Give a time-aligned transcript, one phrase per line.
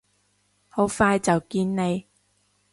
[0.67, 2.07] 好快就見你！